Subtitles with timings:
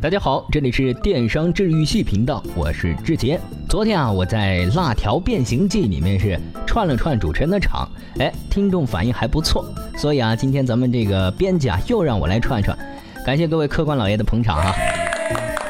[0.00, 3.38] 大家好，这里是电商治愈系频道，我是志杰。
[3.68, 7.88] 昨天啊，我在《辣条变形记》里面是串了串主持人的场，
[8.20, 9.64] 哎，听众反应还不错，
[9.96, 12.78] 所以啊，今天咱们这个编辑啊又让我来串串，
[13.26, 14.72] 感谢各位客官老爷的捧场啊。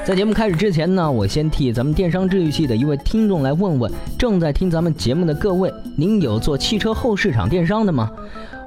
[0.04, 8.10] 在节目开始之前呢，我先替咱们电商治愈系的一位听众来问问正在听咱们节目的各位，您有做汽车后市场电商的吗？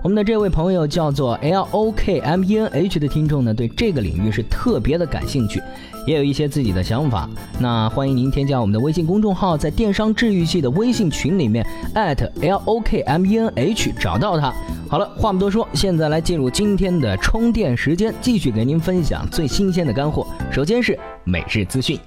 [0.03, 5.61] 我们的这位朋友叫做 L O K M E N H 的听众呢，对这个领域是特别的感兴趣，
[6.07, 7.29] 也有一些自己的想法。
[7.59, 14.51] 那欢迎您添加我们的微信公众号，在电商治愈系的微信群里面 L O K M E N H 找到他。
[14.89, 20.25] 好了，话不多说，现在来进入今天的充电时间，继续给您分享最新鲜的干货。
[20.51, 21.99] 首先是每日资讯，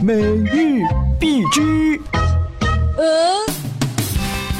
[0.00, 0.84] 每日
[1.18, 2.00] 必知。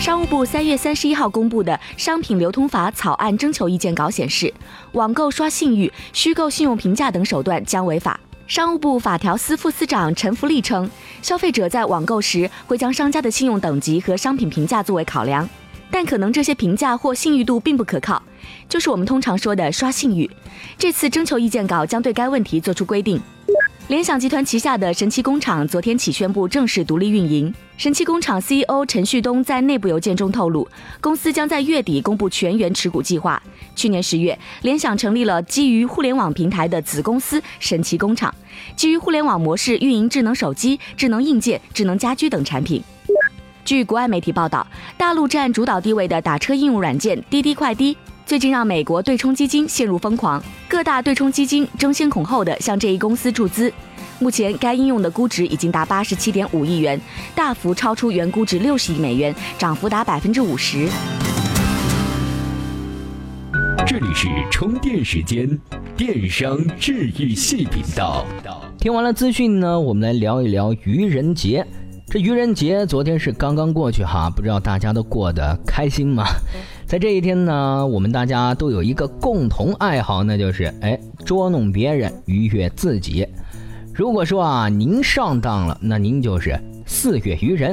[0.01, 4.51] 商务部三月三十一号公布的《商品流通法》草案征求意见稿显示，
[4.93, 8.19] 网购刷信誉、虚构信用评价等手段将违法。
[8.47, 15.47] 商务部法条司副司长陈福利称，消费者在网购时会将商家的信用等级和商品评价作为考量，
[15.91, 18.23] 但可能这些评价或信誉度并不可靠，
[18.71, 20.31] 就是我们通常说的刷信誉。
[20.79, 23.21] 这次征求意见稿将对该问题作出规定。
[23.91, 27.53] 联想集团旗下的神奇工厂昨天起宣布正式独立运营。
[27.77, 30.69] 神奇工厂 CEO 陈旭东在内部邮件中透露，
[31.01, 33.43] 公司将在月底公布全员持股计划。
[33.75, 38.33] 去年十月，联想成立了基于互联网平台的子公司神奇工厂，
[38.77, 42.81] 基于互联网模式运营智能手机、智能硬件、智能家居等产品。
[43.65, 44.65] 据国外媒体报道，
[44.97, 47.97] 大陆占主导地位的打车应用软件滴滴快滴，
[48.31, 53.73] 最近让美国对冲基金陷入疯狂，各大对冲基金争先恐后的向这一公司注资。
[54.21, 57.01] 目前，该应用的估值已经达八十七点五亿元，
[57.35, 60.89] 大幅超出原估值六十亿美元，涨幅达百分之五十。
[63.85, 65.59] 这里是充电时间，
[65.97, 68.25] 电商治愈系频道。
[68.79, 71.67] 听完了资讯呢，我们来聊一聊愚人节。
[72.07, 76.25] 这愚人节昨天是刚刚过去哈，不知道大家都过得开心吗？
[76.91, 83.25] 在这一天呢，我们大家都有一个共同爱好，那就是哎捉弄别人，愉悦自己。
[83.95, 87.73] 如果说啊，您上当了，那您就是四月愚人。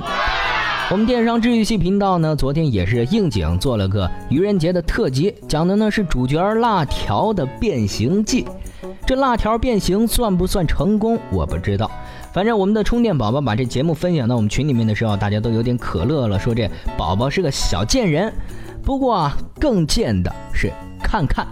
[0.92, 8.46] 我们电商治愈系频道呢，昨天也是应景做了个愚人节的特辑，讲的呢是主角辣条的变形记。
[9.08, 11.18] 这辣条变形算不算成功？
[11.32, 11.90] 我不知道。
[12.32, 18.32] 反正我们的充电宝宝把这节目分享到我们群里面的时候，大家都有点可乐了，说这宝宝是个小贱人。
[18.88, 20.72] 不过啊，更贱的是
[21.04, 21.46] 看看。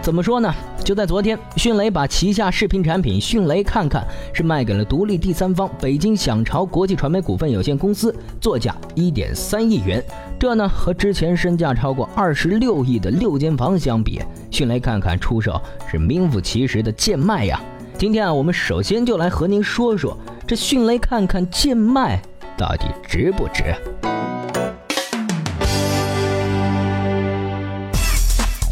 [0.00, 0.50] 怎么说呢？
[0.82, 10.02] 就在昨天，迅雷把旗下视频产品迅雷看看是卖给了独立第三方北京响潮国际传媒股份有限公司，作价一点三亿元。
[10.40, 15.60] 这呢和之前身价超过二十六亿的六间房相比，迅雷看看出手
[15.90, 17.60] 是名副其实的贱卖呀。
[17.98, 20.16] 今天啊，我们首先就来和您说说
[20.46, 22.18] 这迅雷看看贱卖
[22.56, 23.74] 到底值不值。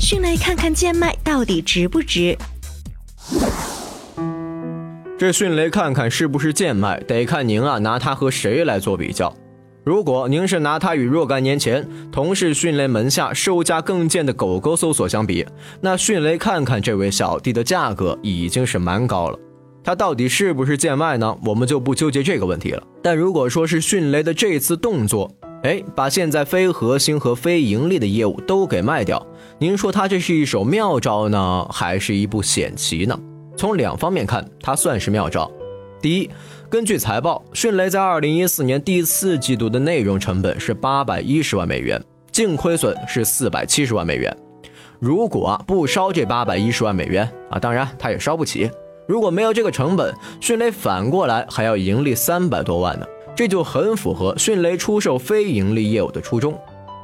[0.08, 2.38] 迅雷看看贱卖到底值不值？
[5.18, 9.34] 这迅雷看看是不是贱卖，得看您啊拿它和谁来做比较。
[9.82, 15.44] 如果您是拿它与若干年前同是迅雷门下售价更贱的狗狗搜索相比，
[15.80, 19.36] 那迅雷看看这位小弟的价格已经是蛮高了。
[19.82, 21.36] 它到底是不是贱卖呢？
[21.44, 22.80] 我们就不纠结这个问题了。
[23.02, 25.28] 但如果说是迅雷的这次动作，
[25.66, 29.20] 哎，把现在非核心和非盈利的业务都给卖掉。
[29.58, 33.18] 您说他这是一手妙招呢，还是一步险棋呢？
[33.56, 35.50] 从两方面看，它算是妙招。
[36.00, 36.30] 第一，
[36.70, 42.00] 根据财报，迅雷在二零一四年第四季度的内容成本是八百一十万美元，
[42.30, 44.32] 净亏损是四百七十万美元。
[45.00, 48.70] 如果不烧这八百一十万美元啊，当然它也烧不起。
[49.08, 53.06] 如果没有这个成本，迅雷反过来还要盈利三百多万呢。
[53.36, 56.58] 这就很符合迅雷出售非盈利业务的初衷。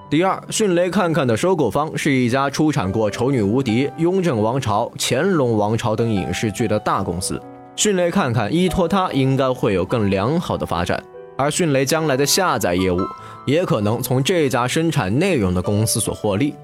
[0.08, 7.38] 第二，迅雷看看的收购方是一家出产过《丑女无敌》《雍正王朝》《乾隆王朝》等影视剧的大公司，
[7.76, 11.02] 迅雷看看依托它应该会有更良好的发展。
[11.37, 12.99] 而迅雷将来的下载业务
[13.46, 16.55] 也可能从这家生产内容的公司所获利。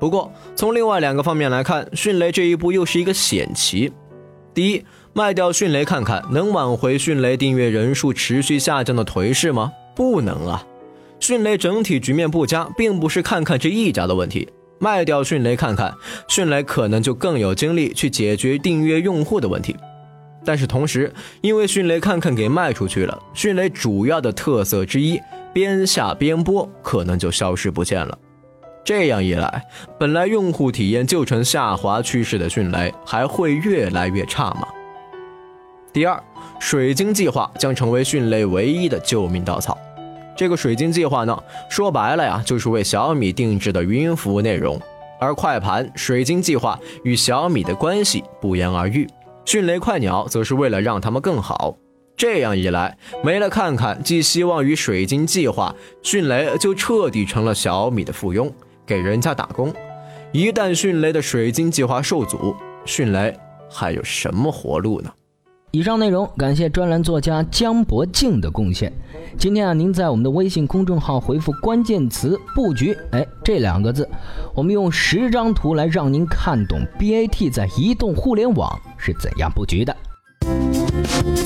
[0.00, 3.92] 不过，从另外两个方面来看，迅雷这一步又是一个险棋。
[4.54, 9.70] 第一，卖掉迅雷看看，能挽回迅雷订阅人数持续下降的颓势吗？
[9.94, 10.64] 不能啊！
[11.20, 14.48] 迅雷整体局面不佳，并不是看看这一家的问题。
[14.78, 15.94] 卖掉迅雷看看，
[16.28, 19.76] 迅雷可能就更有精力去解决订阅用户的问题。
[20.46, 21.12] 但是同时，
[21.42, 25.20] 因为迅雷看看给卖出去了，迅雷主要的特色之一
[25.52, 28.18] 边下边播可能就消失不见了。
[28.82, 29.62] 这样一来，
[30.00, 34.66] 本来用户体验就呈下滑趋势的迅雷，还会越来越差吗？
[35.92, 36.22] 第二，
[36.58, 39.76] 水晶计划将成为迅雷唯一的救命稻草。
[40.34, 44.80] 这个水晶计划呢，说白了呀，就是为小米定制的云服务内容。
[45.20, 49.06] 而快盘水晶计划与小米的关系不言而喻，
[49.44, 51.76] 迅雷快鸟则是为了让他们更好。
[52.16, 58.50] 这样一来，没了看看寄希望于水晶计划，迅雷就彻底成了小米的附庸，
[58.86, 59.72] 给人家打工。
[60.32, 62.56] 一旦迅雷的水晶计划受阻，
[62.86, 63.36] 迅雷
[63.70, 65.12] 还有什么活路呢？
[65.74, 68.92] 以上内容感谢专栏作家江博静的贡献。
[69.38, 74.06] 今天啊，您在我们的微信公众号回复关键词“布局”，哎，这两个字，
[74.54, 79.96] 我们用十张图来让您看懂 BAT 在移动互联网是怎样布局的。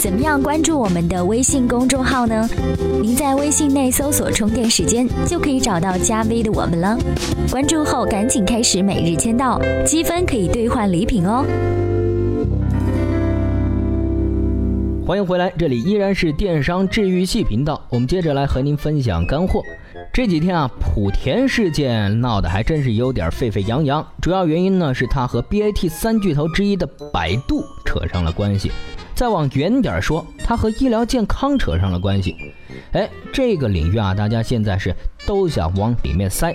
[0.01, 2.49] 怎么样关注我们的微信公众号呢？
[3.01, 6.99] 您在微信内搜索“充电时间”就可以找到加 V 的我们了。
[7.49, 11.47] 关注后赶紧开始每日签到，积分可以兑换礼品哦。
[15.07, 17.81] 欢迎回来，这里依然是电商治愈系频道。
[17.91, 19.63] 我们接着来和您分享干货。
[20.13, 24.05] 这几天啊，莆田事件闹得还真是有点沸沸扬扬。
[24.21, 28.73] 主要原因呢，是它和 BAT 三巨头之一的百度扯上了关系。
[29.15, 32.35] 再往远点说，它和医疗健康扯上了关系。
[32.91, 34.93] 哎，这个领域啊，大家现在是
[35.25, 36.53] 都想往里面塞。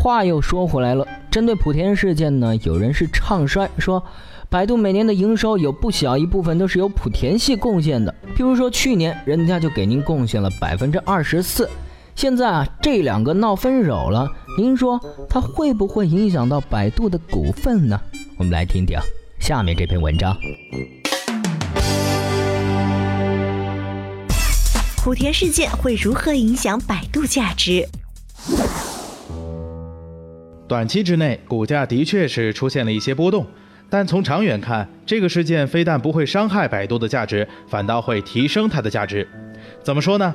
[0.00, 4.02] 话又说回来了，针对莆田事件呢，有人是唱衰说。
[4.50, 11.68] 百度每年的营收有不小一部分都是由莆田系贡献的，譬如说去年人家就给您贡献了百分之二十四，
[12.14, 14.98] 现在啊这两个闹分手了，您说
[15.28, 18.00] 它会不会影响到百度的股份呢？
[18.38, 18.98] 我们来听听
[19.38, 20.34] 下面这篇文章。
[25.04, 27.86] 莆田事件会如何影响百度价值？
[30.68, 33.46] 短期之内，股价的确是出现了一些波动。
[33.88, 39.26] 但从长远看，这个事件非但不会伤害百度的价值，反倒会提升它的价值。
[39.82, 40.34] 怎么说呢？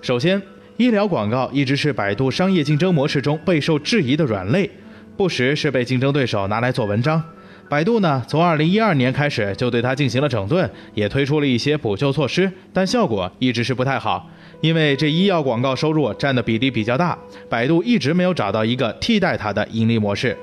[0.00, 0.40] 首先，
[0.76, 4.70] 医疗广告一直是百度商业竞争模式中备受质疑的软肋，
[5.16, 7.20] 不时是被竞争对手拿来做文章。
[7.68, 14.28] 百度呢，从2012年开始就对它进行了整顿，也推出了一些补救措施，但效果一直是不太好。
[14.60, 17.18] 因为这医药广告收入占的比例比较大，
[17.48, 20.36] 百度一直没有找到一个替代它的盈利模式。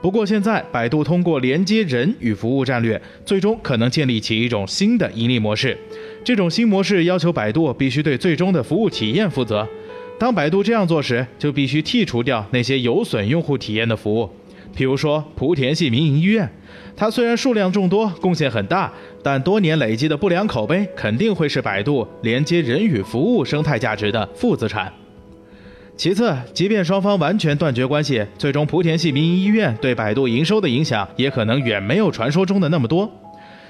[0.00, 5.76] 不过，现在百度通过连接人与服务战略，最终可能建立起一种新的盈利模式。
[6.24, 9.66] 这种新模式要求百度必须对最终的服务体验负责。
[10.18, 14.30] 当百度这样做时，就必须剔除掉那些有损用户体验的服务，
[14.74, 16.50] 比如说莆田系民营医院。
[16.94, 18.92] 它虽然数量众多，贡献很大，
[19.22, 24.92] 但多年累积的不良口碑肯定会是百度连接人与服务生态价值的负资产。
[25.96, 33.10] 其次，即便双方完全断绝关系，最终莆田系民营医院对百度营收的影响也可能远没有传说中的那么多。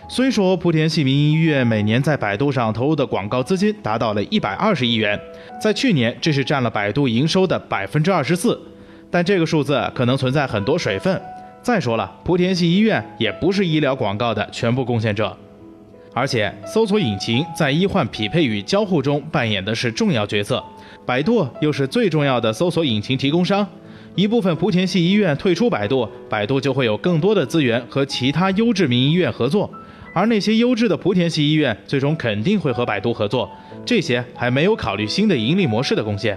[0.09, 5.19] 虽说莆田系民营医院每年在百度上投入的广告资金达到了一百二十亿元，
[5.61, 8.61] 在去年这是占了百度营收的百分之二十四，
[9.13, 11.21] 但这个数字可能存在很多水分。
[11.61, 15.37] 再说了，莆田系医院也不是医疗广告的全部贡献者，
[16.13, 20.65] 而且搜索引擎在医患匹配与交互中扮演的是重要角色。
[21.07, 23.65] 百度又是最重要的搜索引擎提供商，
[24.15, 29.71] 一部分莆田系医院退出百度，百度就会有更多的资源和其他优质民营医院合作，
[30.15, 33.49] 而那些优质的莆田系医院最终肯定会和百度合作，
[33.85, 36.37] 这些还没有考虑新的盈利模式的贡献。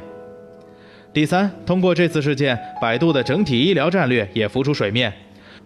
[1.16, 5.14] 第三，通过这次事件，百度的整体医疗战略也浮出水面。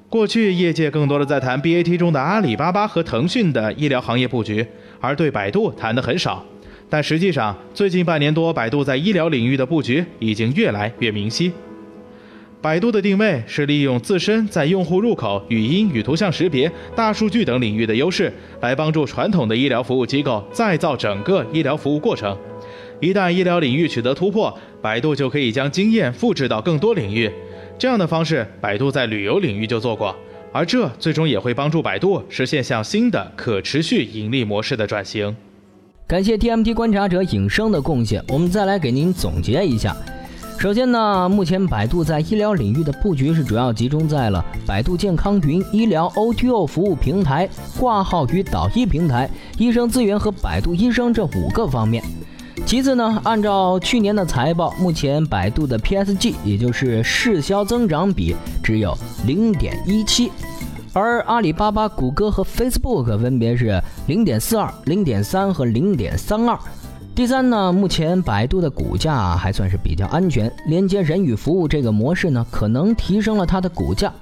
[0.07, 4.63] 过去业界更多的在谈 BAT 中的阿里巴巴和腾讯的医疗行业布局，
[4.99, 6.45] 而对百度谈的很少。
[6.87, 11.51] 但实际上，最近半年多，百度在医疗领域的布局已经越来越明晰。
[12.61, 22.37] 百度的定位是利用自身在用户入口、语音与图像识别、大数据等领域的优势，来帮助传统的医疗服务机构再造整个医疗服务过程。
[22.99, 27.31] 一旦医疗领域取得突破，百度就可以将经验复制到更多领域。
[27.77, 30.13] 这样的方式，百度在旅游领域就做过，
[30.51, 35.35] 而这最终也会帮助百度实现向新的可持续盈利模式的转型。
[36.05, 39.95] 感谢 TMT 观察者影声的贡献，我们再来给您总结一下。
[40.57, 47.47] 首先呢，目前百度在医疗领域的布局是主要集中在了百度健康云、医疗 O2O 服务平台、
[47.79, 52.03] 挂号与导医平台、医生资源和百度医生这五个方面。
[52.69, 58.95] 其次呢，按照去年的财报，目前百度的 PSG 也就是市销增长比只有
[59.25, 60.31] 零点一七，
[60.93, 66.55] 而阿里巴巴、谷歌和 Facebook 分别是零点四二、零点三和零点三二。
[67.15, 74.13] 第三呢，目前百度的股价还算是比较安全，连接人与服务这个模式呢，可能提升了它的股价。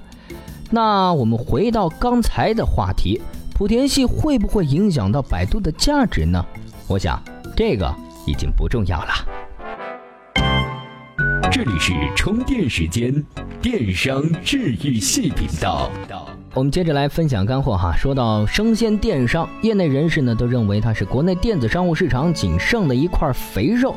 [0.70, 3.20] 那我们回到刚才的话题，
[3.58, 6.42] 莆田系会不会影响到百度的价值呢？
[6.86, 7.22] 我想
[7.54, 7.94] 这个。
[8.28, 9.10] 已经不重要了。
[11.50, 13.24] 这里是充电时间，
[13.62, 15.90] 电商治愈系频道。
[16.52, 17.96] 我们接着来分享干货哈。
[17.96, 23.94] 说到生鲜电商，业内人士呢都认为它是国内电子商务市场仅剩的一块肥肉，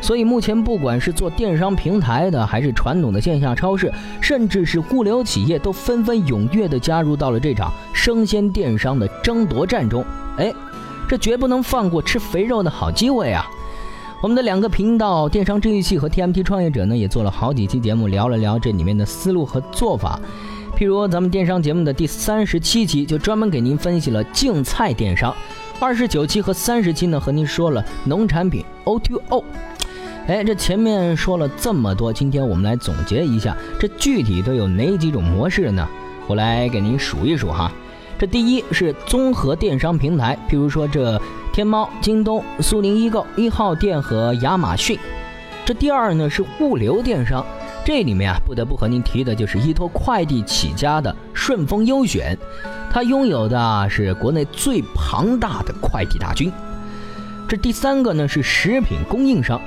[0.00, 10.04] 所以目前不管是做电商平台的，还是传统的线下超市，甚至是物流企业，都纷纷踊跃的加入到了这场生鲜电商的争夺战中。
[10.38, 10.52] 哎，
[11.08, 13.46] 这绝不能放过吃肥肉的好机会啊！
[14.24, 20.18] 我们的两个频道电商治愈系和 TMT 创业者呢，也做了好几期节目，聊了聊这里面的思路和做法。
[20.74, 25.30] 譬如咱们电商节目的第三十七期，就专门给您分析了竞菜电商；
[25.78, 29.44] 二十九期和三十期呢，和您说了农产品 O2O。
[30.26, 35.86] 哎，这前面说了这么多，今天我们来总结一下，这具体都有哪几种模式呢？
[36.26, 37.70] 我来给您数一数哈。
[38.26, 41.20] 第一是综合电商平台，譬如说这。
[41.52, 44.98] 天猫、京东、苏宁易购、一号店和亚马逊。
[45.64, 47.46] 这第二呢是物流电商，
[47.84, 52.36] 这里面啊不得不和您提的就是依托快递起家的顺丰优选，
[52.90, 56.52] 它拥有的是国内最庞大的快递大军。
[57.48, 59.60] 这第三个呢是食品供应商，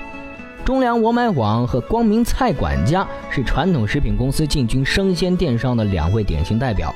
[0.65, 6.93] 中粮我买网和光明菜管家是传统食品公司进军生鲜电商的两位典型代表。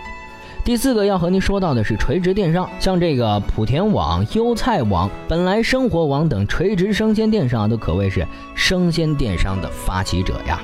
[0.63, 10.61] 第四个要和您说到的是垂直电商，像这个莆田网、优菜网、本来生活网等垂直生鲜电商都可谓是生鲜电商的发起者呀。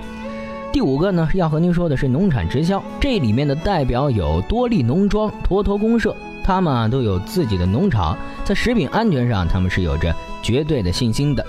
[0.71, 10.13] 第五个呢，要和您说的是农产直销，这里面的代表有多利农庄、坨坨公社，他们啊都有自己的农场，在食品安全上他们是有着
[10.43, 11.43] 绝对的信心的。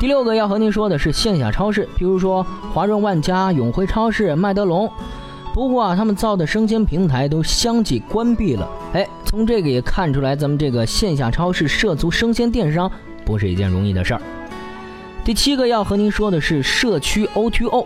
[0.00, 2.44] 第六个要和您说的是线下超市，比如说
[2.74, 4.90] 华润万家、永辉超市、麦德龙。
[5.58, 8.70] 不过啊，他们造的生鲜平台都相继关闭了。
[8.92, 12.88] 哎，从这个也看出来，咱们这个线下超市涉足生鲜电商
[13.24, 14.22] 不是一件容易的事儿。
[15.24, 17.84] 第七个要和您说的是社区 O2O，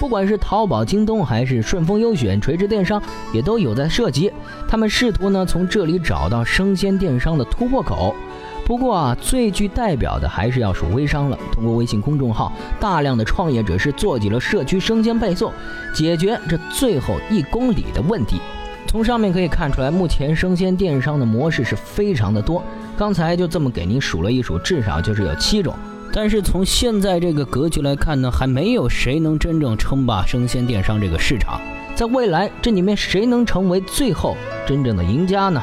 [0.00, 3.00] 不管是淘宝、京东还是顺丰优选垂直电商，
[3.32, 4.28] 也都有在涉及。
[4.68, 8.16] 他们试图呢从这里找到生鲜电商的突破口。
[8.64, 11.38] 不过啊，最具代表的还是要数微商了。
[11.52, 15.52] 通过微信公众号，大量的创业者是做起了社区生鲜配送，
[15.94, 18.40] 解决这最后一公里的问题。
[18.86, 22.62] 从上面可以看出来，目前生鲜电商的模式是非常的多。
[22.96, 25.74] 刚才就这么给您数了一数，至少就是有七种。
[26.12, 31.60] 但是从现在这个格局来看呢，还没有谁能真正称霸生鲜电商这个市场。
[31.94, 35.62] 在未来，这里面谁能成为最后真正的赢家呢？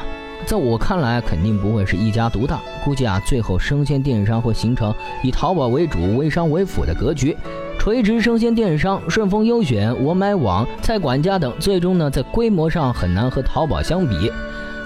[0.50, 2.60] 在我看来，肯定不会是一家独大。
[2.84, 4.92] 估计啊，最后生鲜电商会形成
[5.22, 7.36] 以淘宝为主、微商为辅的格局。
[7.78, 14.32] 垂直生鲜电商，顺丰优选、我买网、菜管家等，最终呢，在规模上很难和淘宝相比。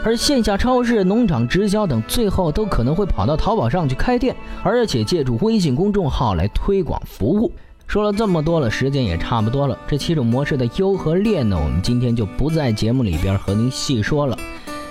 [0.04, 7.50] 而线下超市、农场直销等，最后都可能会跑到淘宝上去开店，而且借助微信公众号来推广服务。
[7.87, 9.78] 说了这么多了，时间也差不多了。
[9.88, 14.37] 这七种模式的优和劣呢，我们今天就不在节目里边和您细说了。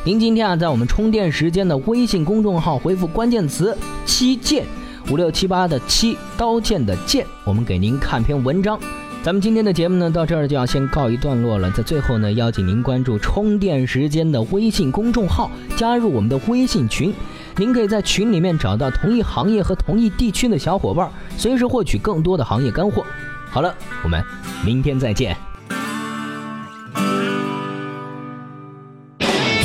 [0.06, 4.66] 您今天啊，在我们充电时间的微信公众号回复关键词“七剑”，
[5.10, 8.78] 五六七八的七刀剑的剑，我们给您看篇文章。
[9.24, 11.72] 咱们今天的节目呢，到这儿就要先告一段落了。
[11.72, 17.14] 在最后呢，邀请您关注充电时间的微信公众号，加入我们的微信群。
[17.56, 23.06] 您可以在群里面找到同一行业和同一地区的小伙伴，随时获取更多的行业干货。
[23.50, 24.22] 好了，我们
[24.66, 25.34] 明天再见。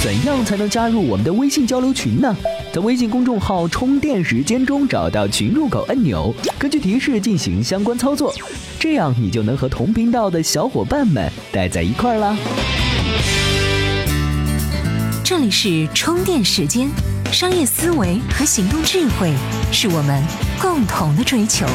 [0.01, 2.35] 怎样才能加入我们的微信交流群呢？
[2.73, 8.33] 在微信公众号“充电时间”中找到群入口按钮，根据提示进行相关操作，
[8.79, 12.37] 这样你就能和同频道的小伙伴们待在一块儿啦。
[15.25, 16.89] 这里是充电时间，
[17.33, 19.33] 商业思维和行动智慧
[19.73, 20.23] 是我们
[20.61, 21.67] 共同的追求。